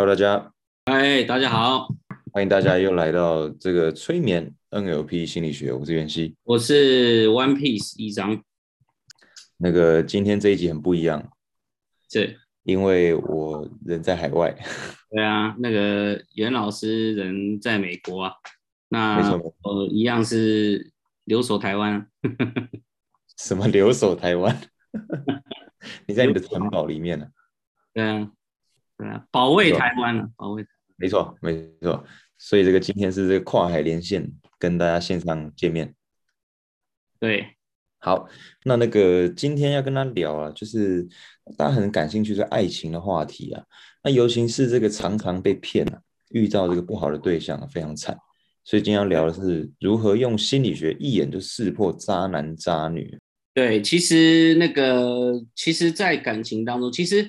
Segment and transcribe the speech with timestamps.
[0.00, 0.52] Hello，大家，
[0.86, 1.88] 嗨，大家好，
[2.32, 8.40] 欢迎大家又来到这个催眠 NLP 心理学，我是袁熙，我是 One Piece 一张。
[9.56, 11.28] 那个今天这一集很不一样，
[12.08, 14.56] 是，因为我人在海外。
[15.10, 18.32] 对啊，那个袁老师人在美国啊，
[18.90, 19.32] 那
[19.64, 20.92] 我一样是
[21.24, 22.08] 留守台湾。
[23.36, 24.56] 什么留守台湾？
[26.06, 27.26] 你在你的城堡里面呢？
[27.92, 28.30] 对啊，
[28.98, 30.66] 对啊，保卫台湾了，保卫。
[30.96, 32.04] 没错，没错。
[32.36, 35.94] 所以这个今天是这个跨海连线，跟大家线上见面。
[37.20, 37.46] 对，
[37.98, 38.28] 好，
[38.64, 41.06] 那那个今天要跟他聊啊，就是
[41.56, 43.62] 大家很感兴趣是爱情的话题啊。
[44.02, 48.16] 那尤其是这个常常被骗啊，遇到这个不好的对象非常惨。
[48.64, 53.18] 所以今天要聊的是如何用心理学一眼就识破渣男渣女。
[53.54, 57.28] 对，其实那个，其实，在感情当中，其实，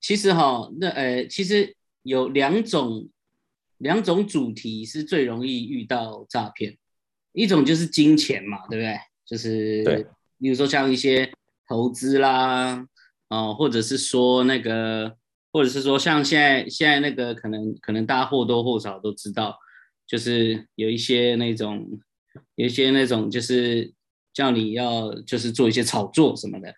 [0.00, 3.08] 其实哈，那呃，其实有两种
[3.78, 6.76] 两种主题是最容易遇到诈骗，
[7.32, 8.96] 一种就是金钱嘛，对不对？
[9.26, 10.06] 就是对，
[10.38, 11.32] 比如说像一些
[11.68, 12.86] 投资啦，
[13.28, 15.16] 哦，或者是说那个，
[15.52, 19.58] 或者是说像现在现在那个，可能可能大家或多或少都知道，
[20.06, 21.86] 就是有一些那种，
[22.54, 23.92] 有一些那种就是。
[24.32, 26.72] 叫你要就是做一些炒作什么的，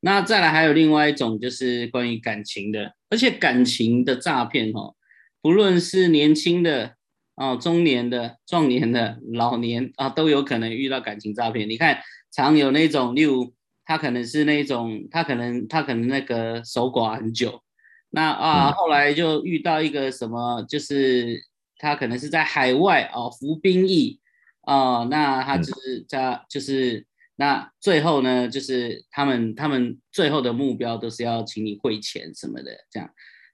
[0.00, 4.94] 那再来还有另外一种就是关于感情的，而且感情的诈骗哦，
[5.40, 6.94] 不论是年轻的
[7.36, 11.68] 哦、中年的、壮年的、老年啊，都有可能遇到感情诈骗。
[11.68, 11.98] 你看，
[12.32, 13.52] 常有那种，例如
[13.84, 17.62] 他可能是那种，他可能他可能那个守寡很久，
[18.10, 21.42] 那啊后来就遇到一个什么，就是
[21.78, 24.20] 他可能是在海外哦服兵役。
[24.62, 27.06] 哦，那他就是在就是
[27.36, 33.08] 那最后呢，就是他们他们最后的目标都是要请你汇钱什么的，这样。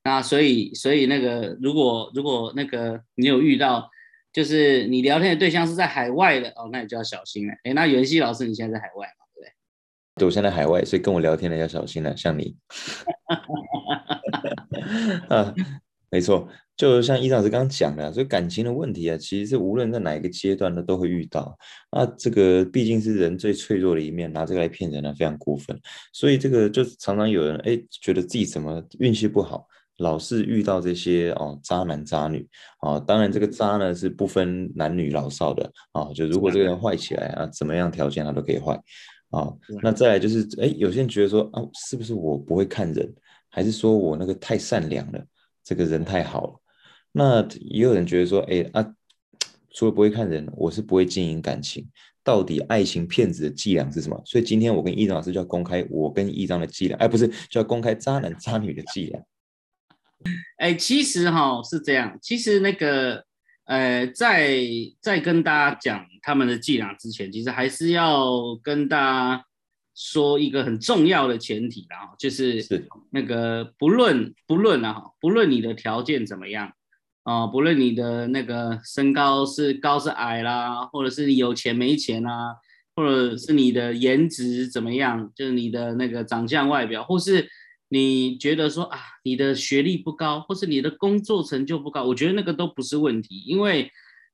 [0.05, 3.89] 那所以所以那个如果如果那个你有遇到，
[4.33, 7.55] 就是你聊天的对象是在海外的哦，那你就要小心了。
[7.65, 9.27] 哎，那袁熙老师你现在在海外嘛？
[9.35, 9.53] 对不对？
[10.17, 12.57] 对，我现在海外，所以跟我聊天的要小心了，像你。
[15.29, 15.55] 啊，
[16.11, 16.49] 没错。
[16.77, 21.57] 就像伊老师刚刚讲的，所以感情的问题啊，其实是无论在哪一个阶段呢，都会遇到。
[21.93, 25.79] 那这个毕竟是人最脆弱的一面，拿这个来骗人呢，非常过分。
[26.13, 29.67] 所以这个就常常有人哎，觉得自己怎么运气不好，
[29.99, 32.45] 老是遇到这些哦渣男渣女
[32.81, 32.99] 啊。
[32.99, 36.11] 当然，这个渣呢是不分男女老少的啊。
[36.15, 38.75] 就如果这个人坏起来啊，怎么样条件他都可以坏
[39.31, 39.53] 啊。
[39.83, 43.09] 那再来就是哎，有些人觉得说啊，是不是我不会看人，
[43.51, 45.23] 还是说我那个太善良了，
[45.63, 46.59] 这个人太好了？
[47.13, 48.95] 那也有人觉得说，哎啊，
[49.71, 51.87] 除了不会看人，我是不会经营感情。
[52.25, 54.23] 到底爱情骗子的伎俩是什么？
[54.25, 59.21] 所以今天我跟易章老师就要公开我跟易章的伎俩，哎，不是，就要公开渣男渣女的伎俩。
[60.59, 63.25] 哎，其实哈是这样，其实那个，
[63.65, 64.63] 呃，在
[65.01, 69.45] 在跟大家讲他们的伎俩之前，其实还是要跟大家
[69.97, 76.73] 说一个很重要的前提啦，就是是那个不论不论啊，不论你的条件怎么样。
[77.25, 82.57] 啊，不论你的那个身高是高是矮啦，或者是你有钱没钱啊，
[82.97, 87.49] 或者是你的颜值怎么样，就是你的那个长相外表，或是
[87.91, 93.89] 你觉得说啊，你的学历不高，或是你的工作成就不高，我觉得那个都不是问题，因为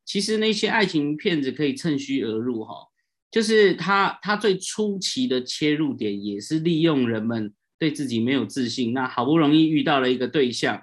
[0.07, 2.75] 其实那些爱情骗子可以趁虚而入哈，
[3.31, 10.81] 就是他他最初期的切入点也是利用人们对自己没有自信，那好不容易遇到了一个对象。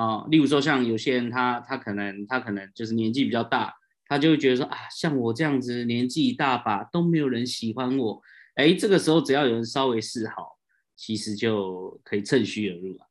[0.00, 3.74] 啊，例如说像有些人，他他可能他可能就是年纪比较大，
[4.06, 8.22] 他就会觉得说啊，像我这样子年纪一大把都没有人喜欢我，
[8.54, 10.58] 哎，这个时候只要有人稍微示好，
[10.96, 13.06] 其实就可以趁虚而入了。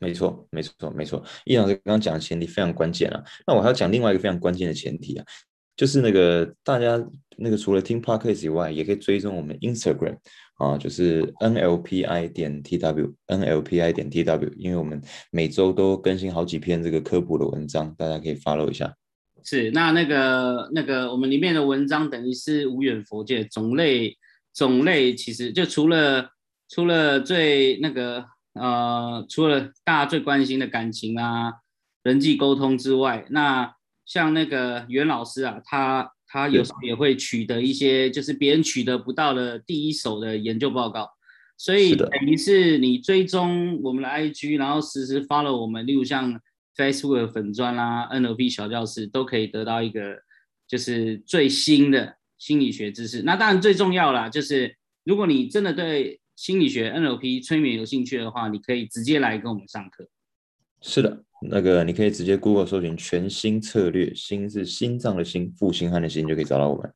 [0.00, 1.24] 没错，没错，没错。
[1.44, 5.24] 易老师刚刚讲的前提非常关键啊，那我还要讲另外一个非常关键的前提啊，
[5.76, 7.02] 就是那个大家
[7.36, 10.16] 那个除了听 podcast 以外，也可以追踪我们 Instagram。
[10.56, 15.02] 啊，就是 NLPI 点 TW，NLPI 点 TW，因为我们
[15.32, 18.94] 每周都更新好几篇这个科普的文章，大家可以 follow 一下。
[19.42, 24.16] 是，那那个那个我们里面的文章等于是无远佛界，种类
[24.54, 26.30] 种类其实就除了
[26.68, 31.52] 除了最那个呃，除了大家最关心的感情啊、
[32.04, 33.74] 人际沟通之外，那
[34.06, 36.10] 像那个袁老师啊，他。
[36.26, 41.08] 他有时候也会取得一些，就是别人取得不到的第一手的研究报告，
[41.56, 46.40] 所以等于是你追踪我们的 IG，然后实时 follow 我们，例如像
[46.74, 50.22] Facebook 粉砖啦、NLP 小教室，都可以得到一个
[50.66, 53.22] 就是最新的心理学知识。
[53.22, 60.08] 那当然最重要啦，就是如果你真的对心理学、NLP 催眠有兴趣的话，你可以直接来跟我们上课。
[60.86, 66.92] 是的，那个你可以直接 Google 搜寻“全新策略”，心是心脏的心，负心汉的心，就可以找到我们。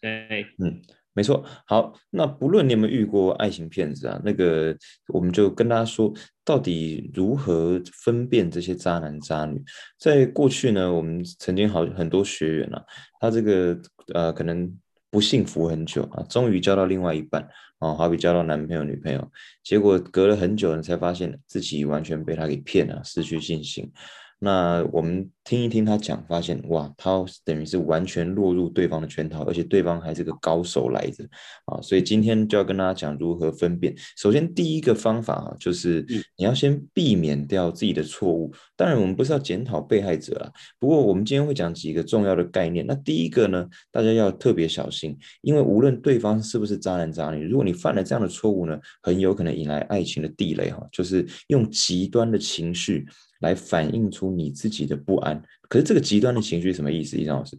[0.00, 0.80] 对，嗯，
[1.12, 1.44] 没错。
[1.66, 4.76] 好，那不论你有没有遇过爱情骗子啊，那个
[5.08, 6.14] 我们就跟大家说，
[6.44, 9.60] 到底如何分辨这些渣男渣女？
[9.98, 12.80] 在过去呢，我们曾经好很多学员啊，
[13.20, 13.76] 他这个
[14.14, 14.72] 呃可能
[15.10, 17.48] 不幸福很久啊，终于交到另外一半。
[17.80, 19.30] 哦，好比交到男朋友、女朋友，
[19.64, 23.90] 结果隔了很久，你才发现自己完全被他给骗了，失去信心。
[24.38, 31.24] 那我们听一听他讲，发现哇，他等于是完全落入对方的圈套，而且对方还是个高手来着
[31.64, 31.82] 啊！
[31.82, 33.92] 所以今天就要跟大家讲如何分辨。
[34.16, 36.06] 首先，第一个方法啊，就是
[36.36, 38.54] 你要先避免掉自己的错误。
[38.76, 42.86] 当然，我们不是要检讨被害者啊，不过我们今天会讲几个重要的概念。
[42.86, 53.04] 那第一个呢，大家要特别小心，因为无论对方是不是渣男渣女，如果你犯了这样的错误呢，很有可能引来爱情的地雷哈，就是用极端的情绪。
[53.40, 57.16] 来反映出你自己的不安，可是这个极端的情绪什么意思？
[57.16, 57.58] 易张老师，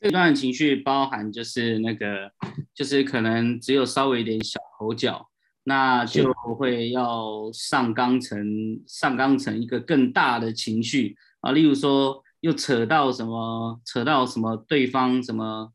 [0.00, 2.30] 极端的情绪包含就是那个，
[2.74, 5.28] 就是可能只有稍微一点小口角，
[5.64, 15.72] 那就会要上纲成上纲成一个更大的情绪啊，例如说又扯到什么，扯到什么对方什么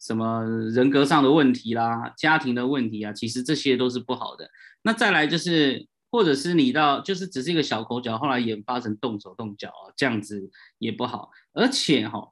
[0.00, 4.50] 什么人格上的问题啦，家庭的问题啊，其实这些都是不好的。
[4.82, 5.86] 那再来就是。
[6.12, 11.30] 或者是你到就是只是一个小口角，后来演发成动手动脚啊，这样子也不好。
[11.54, 12.30] 而且哈，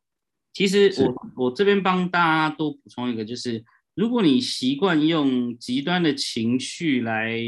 [0.52, 7.40] 其实我我这边帮大家多补充一个，就是如果你习惯用极端的情绪来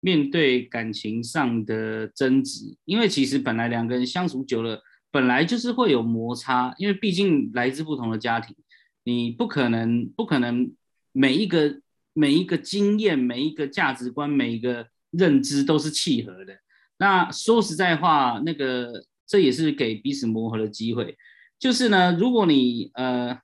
[0.00, 8.54] 面对感情上的争执，因为其实本来两个人相处久了，本来就是会有摩擦，因为毕竟来自不同的家庭，
[9.04, 10.70] 你不可能不可能
[11.12, 11.80] 每一个
[12.12, 14.86] 每一个经验、每一个价值观、每一个。
[15.10, 16.58] 认知都是契合的。
[16.98, 21.16] 那说实在话，那个这也是给彼此磨合的机会。
[21.58, 23.38] 就是呢，如果你呃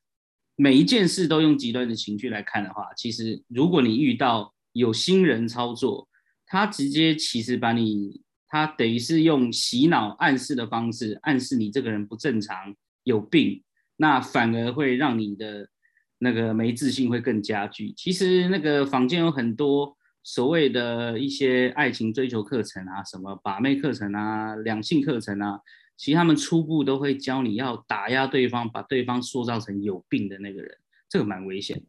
[0.56, 6.08] 每一件事都用极端的情绪来看的话，其实如果你遇到有新人操作，
[6.46, 12.74] 他直接其实把你，他等于是用洗脑暗示的方式暗示你这个人不正常、
[13.04, 13.62] 有病，
[13.96, 15.68] 那反而会让你的
[16.18, 17.92] 那个没自信会更加剧。
[17.96, 19.96] 其实那个坊间有很多。
[20.26, 25.60] 所谓的一些爱情追求课程啊，什么把妹课程啊、两性课程啊，
[25.96, 30.78] 其实他们初步都会教你要打压对方，把对方塑造成有病的那个人，
[31.08, 31.80] 这个蛮危险。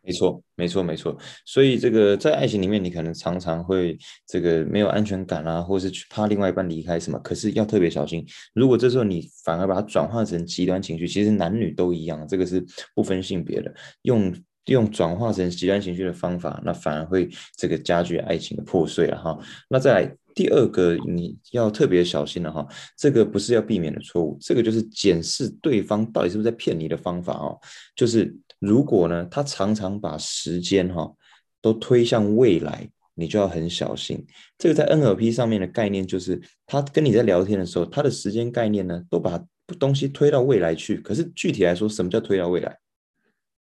[0.00, 1.18] 没错，没错，没错。
[1.44, 3.98] 所以这个在爱情里面，你可能常常会
[4.28, 7.18] 这个没有安全感啊，或是去怕另外一半离开什么。
[7.18, 8.24] 可是要特别小心，
[8.54, 12.64] 如果这时候你反而把它转化成极端情绪，其实男女都一样，这个是
[12.94, 14.32] 不分性别的，用。
[14.66, 19.38] 用转化成极端情绪的方法，那反而会这个加剧爱情的破碎了哈。
[19.68, 22.66] 那再来第二个你要特别小心的哈，
[22.96, 27.58] 这个不是要避免的错误，这个就是检视对方到底是不是在骗你的方法哦。
[27.96, 31.12] 就是如果呢，他常常把时间哈
[31.60, 34.24] 都推向未来，你就要很小心。
[34.56, 39.42] 这个在 NLP 上面的概念就是，他跟你在聊天的时候，他的时间概念呢都把
[39.78, 40.96] 东西推到未来去。
[40.98, 42.78] 可是具体来说，什么叫推到未来？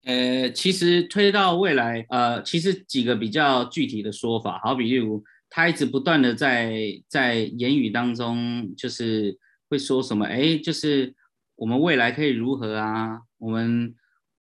[0.03, 9.37] 呃，其实推到未来，呃，其实几个比较具体的说法，好比例如，他一直不断的在在言语当中，就是
[9.69, 11.13] 会说什么，哎，就是
[11.55, 13.21] 我们未来可以如何啊？
[13.37, 13.93] 我们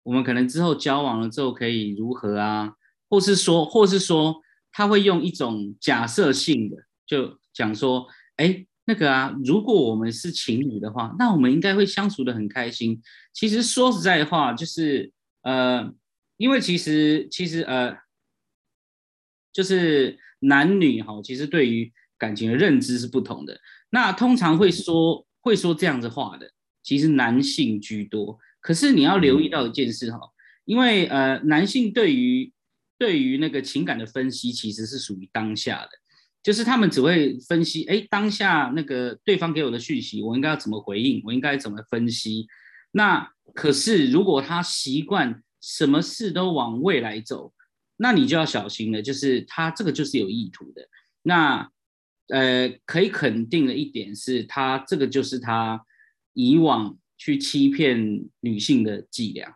[0.02, 2.74] 我们可能之后交往了之后可以如何啊？
[3.08, 4.36] 或是说，或是说，
[4.70, 13.00] 他会用一种假设性的，就讲说，哎，那个啊，如果我们是情侣的话，那我们应该会相处的很开心。
[13.32, 15.10] 其实说实在话，就是。
[15.46, 15.94] 呃，
[16.38, 17.96] 因为其实其实呃，
[19.52, 23.60] 就是男女哈，其实对于感情的认知是不同的。
[23.90, 26.50] 那通常会说会说这样子话的，
[26.82, 28.36] 其实男性居多。
[28.60, 30.18] 可是你要留意到一件事哈，
[30.64, 32.52] 因为呃，男性对于
[32.98, 35.90] 对于那个情感的分析，其实是属于当下的，
[36.42, 42.48] 就是他们只会分析，哎，当下那个对方给我的讯息，我应该要怎么回应，我应该怎么分析。
[42.96, 47.52] 那可是如果他习惯什么事都往未来走，
[47.98, 49.02] 那你就要小心了。
[49.02, 50.88] 就是他这个就是有意图的。
[51.20, 51.70] 那
[52.28, 55.84] 呃，可以肯定的一点是他这个就是他
[56.32, 59.54] 以往去欺骗女性的伎俩。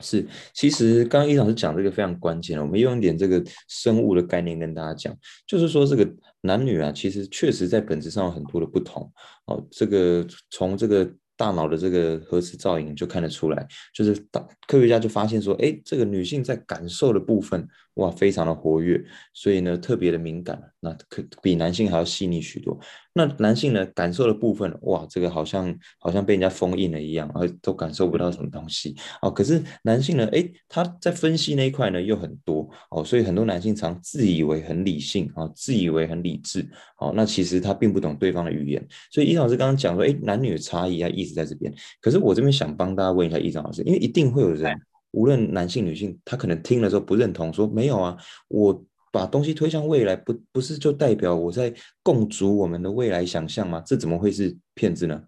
[0.00, 5.16] 是，其实刚刚伊老师讲这个非常关键我们用一点这个生物的概念跟大家讲，
[5.46, 9.12] 就是说这个男女啊，其实确实在本质上有很多的不同。
[9.46, 11.08] 哦，这个从这个。
[11.36, 19.02] 大脑的这个核磁造影就看得出来，就是大科学家就发现说，哎，这个女性在感受的部分哇，非常的活跃，
[19.34, 22.78] 所以呢特别的敏感，那可比男性还要细腻许多。
[23.14, 29.30] 那男性呢感受的部分，哇，这个好像好像被人家封印了一样，而都感受不到什么东西哦。
[29.30, 38.86] 可是男性呢，诶，他在分析那一块呢又很多哦，所以很多男性常自以为很理性啊，自以为很理智哦，那其实他并不懂对方的语言。
[39.10, 41.72] 所以伊老师刚刚讲说，诶，男女的差异啊，一直在这边。
[42.02, 44.78] 可是我这边想帮大家问一下伊老师，因为一定会有人。
[45.12, 48.16] 无论男性女性，他可能听了之后不认同，说没有啊，
[48.48, 51.72] 我把东西推向未来，不不是就代表我在
[52.02, 53.82] 共筑我们的未来想象吗？
[53.86, 55.22] 这怎么会是骗子呢？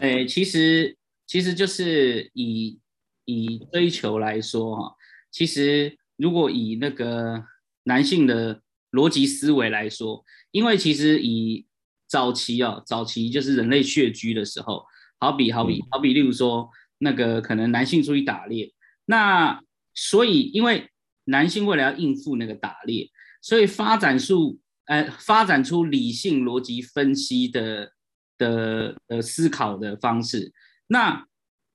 [0.00, 2.78] 哎，其实其实就是以
[3.26, 4.94] 以追求来说哈，
[5.30, 7.44] 其实如果以那个
[7.84, 8.60] 男性的
[8.92, 11.66] 逻辑思维来说，因为其实以
[12.08, 14.84] 早期啊，早期就是人类穴居的时候，
[15.20, 18.72] 好比好比好比，例如说那个可能男性出去打猎。
[19.06, 19.60] 那
[19.94, 20.90] 所以，因为
[21.24, 27.92] 男性为了要应付那个打猎，所以发展出呃发展出理性逻辑分析的
[28.36, 30.52] 的呃思考的方式。
[30.86, 31.26] 那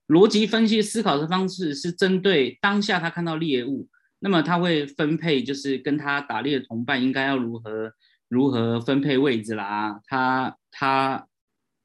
[0.07, 3.87] 逻辑分析思考的方式是针对当下他看到猎物，
[4.19, 7.91] 那么他会分配，就是跟他打猎的同伴应该要如何
[8.27, 11.27] 如何分配位置啦，他他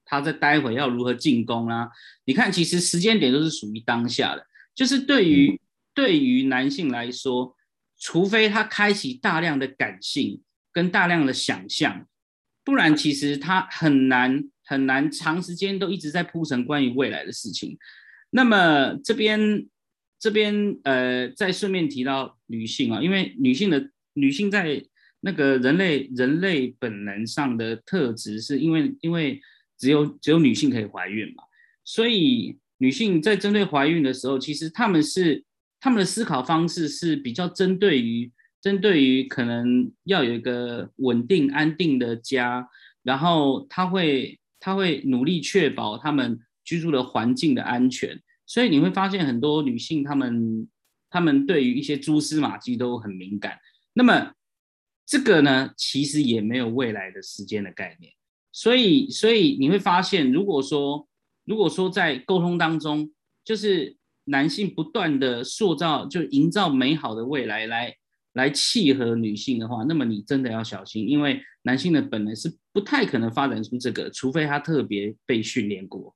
[0.04, 1.90] 他在待会要如何进攻啦？
[2.24, 4.46] 你看，其实时间点都是属于当下的。
[4.74, 5.60] 就是对于
[5.94, 7.56] 对于男性来说，
[7.96, 12.08] 除非他开启大量的感性跟大量的想象，
[12.64, 17.78] 不然其实他很难很难长时间都一直在铺陈关于未来的事情。
[18.30, 19.68] 那么这边
[20.18, 24.84] 这边呃，再顺便提到女性啊，因为女性的女性在
[25.20, 29.40] 那个人类人类本能上的特质，是因为因为
[29.78, 31.44] 只有只有女性可以怀孕嘛，
[31.84, 32.58] 所以。
[32.84, 35.42] 女性在针对怀孕的时候，其实他们是
[35.80, 42.68] 他们的思考方式是比较针对于针对于可能要有一个稳定安定的家，
[43.02, 50.68] 然后他会他会努力确保他们居住的环境的安全，所以你会发现很多女性她们
[51.08, 53.58] 她们对于一些蛛丝马迹都很敏感。
[53.94, 54.34] 那么
[55.06, 58.12] 这个呢，其实也没有未来的时间的概念，
[58.52, 61.08] 所以所以你会发现，如果说。
[61.44, 63.10] 如果说在沟通当中，
[63.44, 67.94] 就是男性不断的塑造，就营造美好的未来来
[68.32, 76.14] 来契合女性的话，那么你真的要小心，因为男性的本能是不太可能发展出这个，除非他特别被训练过。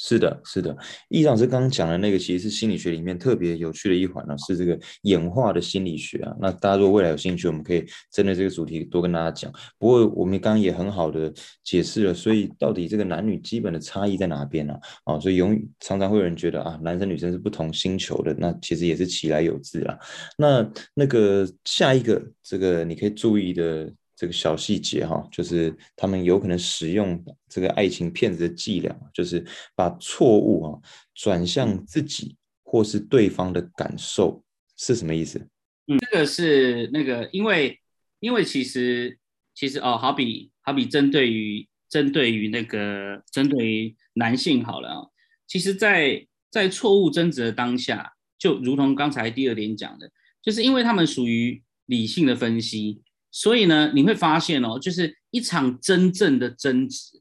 [0.00, 0.76] 是的，是的，
[1.08, 6.32] 易老师刚刚讲的那个，其实是心理学里面特别有趣的一环呢，是这个演化的心理学啊。
[6.40, 9.52] 那大家如果未来有兴趣，我们可以针对这个主题多跟大家讲。
[9.76, 11.32] 不过我们刚刚也很好的
[11.64, 14.72] 解释了，所以到底这个男女基本的差异在哪边呢？
[15.02, 19.98] 啊，所以永常常会有人觉得啊，男生女生是不同星球的，那其实也是其来有自啊。
[20.36, 23.92] 那那个下一个这个你可以注意的。
[24.18, 29.46] 这个小细节哈，就是他们有可能使用这个爱情骗子的伎俩，就是
[29.76, 30.80] 把错误啊
[31.14, 32.34] 转向自己
[32.64, 34.42] 或是对方的感受，
[34.76, 35.38] 是什么意思？
[35.86, 37.78] 嗯，这个是那个，因为
[38.18, 39.16] 因为其实
[39.54, 45.06] 其实哦，好比好比针对于针对于那个针对于男性好了啊，
[45.46, 50.10] 其实，在在错误争执的当下，就如同刚才第二点讲的，
[50.42, 53.00] 就是因为他们属于理性的分析。
[53.30, 57.20] 所以呢，你会发现哦，就是一场真正的争执，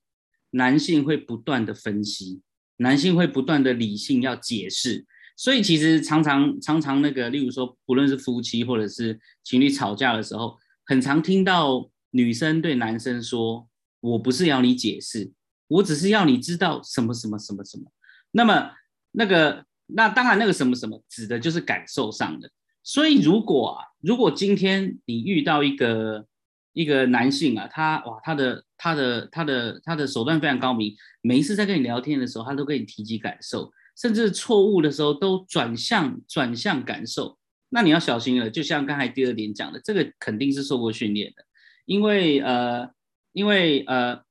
[0.51, 2.41] 男性会不断的分析，
[2.77, 5.05] 男性会不断的理性要解释。
[5.35, 13.67] 所以其实常常常常那个，例如说，不论是夫妻或者是情侣吵架的时候，很常听到女生对男生说
[14.01, 15.31] ：“我不是要你解释，
[15.67, 17.83] 我只是要你知道什么什么什么什么。”
[18.31, 18.71] 那么
[19.11, 22.49] 那个那当然那个什么什么指的就是感受上的。
[22.81, 26.25] 所以，如果啊，如果今天你遇到一个
[26.71, 37.37] 一个男性啊，他哇，他的他的他的他的手段非常高明，每一次在跟你聊天的时候，他都跟你提及感受，甚至错误的时候都转向转向感受，
[37.67, 38.49] 那你要小心了。
[38.49, 41.43] 就像刚才第二点讲的，这个肯定是受过训练的，
[41.85, 42.89] 因为呃，
[43.33, 44.21] 因为呃，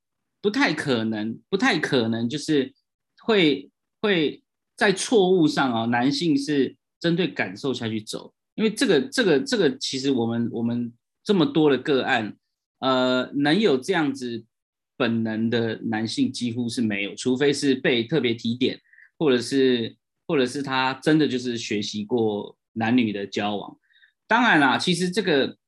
[0.41, 2.73] 不太可能，不太可能就是
[3.19, 4.43] 会会
[4.75, 8.33] 在错误上啊，男性是针对感受下去走。
[8.57, 10.91] 因为这个这个这个，其实我们我们
[11.23, 12.35] 这么多的个案，
[12.79, 14.45] 呃，能有这样子
[14.97, 18.81] 本能的男性几乎是没有，除非是被特别提点，
[19.19, 19.95] 或者是
[20.27, 23.77] 或者是他真的就是学习过男女的交往。
[24.27, 25.59] 当然啦，其实这个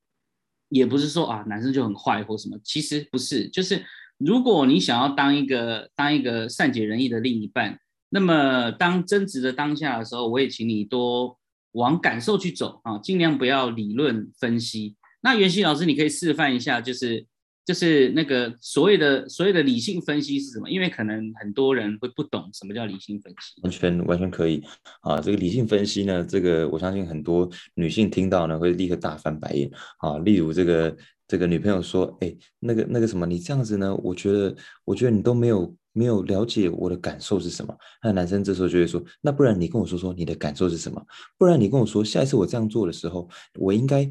[0.70, 3.84] 也不是说啊，男生就很坏或什么，其实不是，就是
[4.16, 7.78] 如果你想要当一个当一个善解人意的另一半，
[8.08, 11.38] 那么当争执的当下的时候，我也请你多。
[11.72, 14.96] 往感受去走啊，尽量不要理论分析。
[15.20, 17.26] 那袁熙老师，你可以示范一下，就是
[17.64, 20.70] 就是那个所谓的所谓的理性分析是什么？
[20.70, 23.60] 因为可能很多人会不懂什么叫理性分析。
[23.62, 24.62] 完全完全可以
[25.02, 30.18] 啊，这个理性分析呢，这个我相信很多女性听到呢会立刻大翻白眼啊。
[30.18, 30.96] 例如这个
[31.26, 37.74] 这个女朋友说，哎，那个那个什么，你这样子呢，我觉得我觉得你都没有没有了解我的感受是什么。
[38.02, 41.02] 那男生这时候就会说，那不然你跟我说说你的感受是什么？
[41.36, 43.28] 不然你跟我说，下一次我这样做的时候，
[43.58, 44.08] 我应该。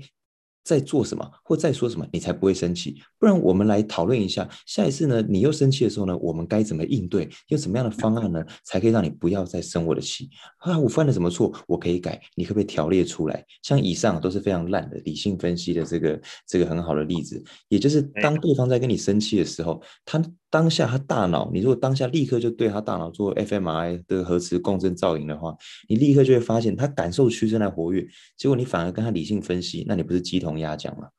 [0.68, 3.02] 在做什么，或在说什么，你才不会生气？
[3.18, 7.30] 不然我们来讨论一下，下一次呢，你又生气的时候呢，我们该怎么应对？
[7.48, 10.30] 用什么样的方案呢，才可以让你不要再生我的气？
[10.58, 11.54] 啊，我犯了什么错？
[11.68, 13.46] 我可以改，你可不可以条列出来？
[13.64, 20.22] 像以上都是非常烂的理性分析的这个这个很好的例子，也就是当对方在跟你生气的时候，他。
[20.50, 25.54] 当下他大脑，你如果当下立刻就对他大脑做 fMRI 的核磁共振造影的话，
[25.90, 28.08] 你立刻就会发现他感受区正在活跃。
[28.38, 31.10] 结果你反而跟他理性分析，那你不是鸡同鸭讲吗？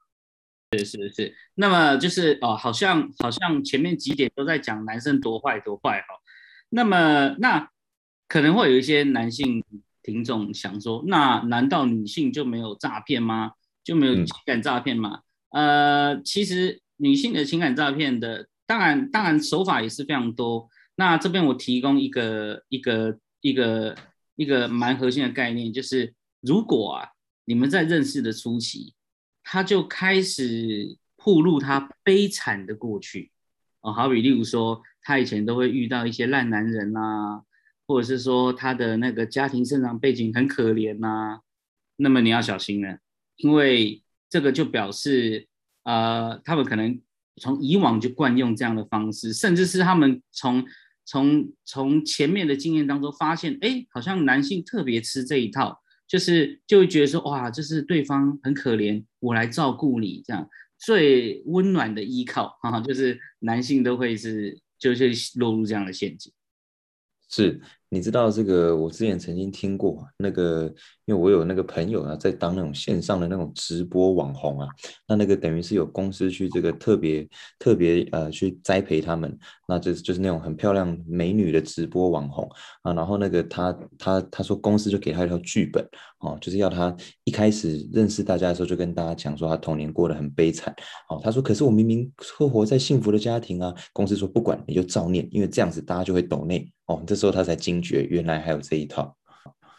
[0.73, 1.35] 是是是。
[1.54, 6.06] 那么就是哦，好像好像前面几点都在讲男生多坏多坏哈。
[6.70, 7.68] 那么那
[8.28, 9.62] 可能会有一些男性
[10.02, 13.52] 听众想说，那难道女性就没有诈骗吗？
[13.85, 15.20] 就没有情感诈骗吗？
[15.50, 18.47] 呃，其实女性的情感诈骗的。
[18.68, 20.68] 当然，当然手法也是非常多。
[20.96, 23.96] 那这边我提供一个一个一个
[24.37, 27.08] 一个蛮核心的概念，就是如果啊，
[27.46, 28.92] 你们在认识的初期，
[29.42, 33.32] 他就开始铺露他悲惨的过去
[33.80, 37.42] 哦，好比例如说，他以前都会遇到一些烂男人呐，
[37.87, 41.40] 或者是说他的那个家庭生长背景很可怜呐，
[41.96, 42.98] 那么你要小心了，
[43.37, 45.48] 因为这个就表示
[45.84, 47.00] 呃，他们可能。
[47.38, 50.64] 从以往就惯用这样的方式，甚至是他们从
[51.04, 66.33] 从从前面的经验当中发现，哎，好像男性特别吃这一套，就是就会觉得说，哇，就是对方很可怜，我来照顾你，这样最温暖的依靠啊，就是男性都会是就是落入这样的陷阱，
[67.30, 67.61] 是。
[67.90, 68.77] 你知道这个？
[68.77, 70.64] 我之前曾经听过那个，
[71.07, 74.68] 因为我有那个朋友啊，在当那种线上的那种直播网红啊，
[75.07, 77.27] 那那个等于是有公司去这个特别
[77.59, 82.46] 特别呃去栽培他们，那就是就是那种很漂亮美女的直播网红
[82.83, 85.83] 啊，然后那个他他他说公司就给他一套剧本
[86.20, 90.74] 哦，就是要他一开始认识大家的时候就跟大家讲说他童年过得很悲惨
[91.09, 96.70] 哦，他说可是我明明生活在幸福的家庭啊，公司说不管你就照念，因为这样子大家就会抖内。
[96.87, 99.14] 哦，这时候他才惊觉，原来还有这一套。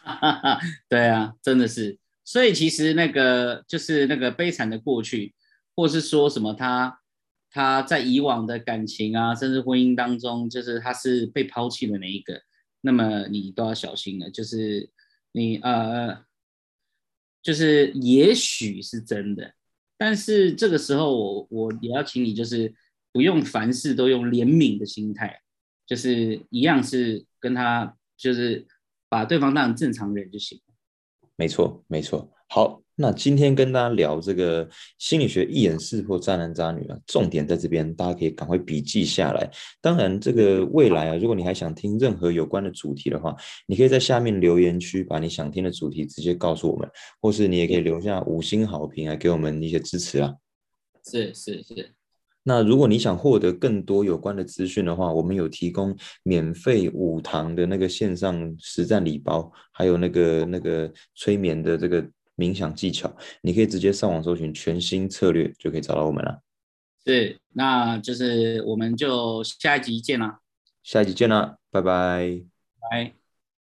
[0.88, 1.98] 对啊，真的是。
[2.24, 5.34] 所以其实那个就是那个悲惨的过去，
[5.74, 7.00] 或是说什么他
[7.50, 12.40] 他在以往的感情啊，甚至婚姻当中，就是他是被抛弃的那一个，
[12.80, 14.30] 那么你都要小心了。
[14.30, 14.88] 就是
[15.32, 16.16] 你呃，
[17.42, 19.54] 就是也许是真的，
[19.96, 22.74] 但是这个时候我我也要请你，就是
[23.12, 25.40] 不用凡事都用怜悯的心态。
[25.86, 28.64] 就是一样是跟他，就是
[29.08, 30.60] 把对方当成正常人就行
[31.34, 32.32] 没错，没错。
[32.48, 39.50] 好，那今天跟大家聊这个心理学一眼识破渣男渣女啊，重点在这边，大家可以赶快笔记下来。
[39.80, 43.34] 当然，这个未来啊，如果你还想听任何有关的主题的话，
[43.66, 46.86] 你可以在下面留言区把你想听的主题直接告诉我们，
[47.22, 50.34] 或是你也可以留下五星好评啊，给我们一些支持啊。
[51.02, 51.92] 是是是。
[52.42, 62.06] 那如果你想获得更多有关的资讯的话，我们有提供免费五堂的那个线上实战礼包，还有那个那个催眠的这个
[62.40, 66.40] 冥想技巧，你可以直接上网搜寻“全新策略”就可以找到我们了。
[67.04, 70.40] 是，那就是我们就下一集见啦！
[70.82, 72.42] 下一集见啦，拜拜，
[72.80, 73.19] 拜。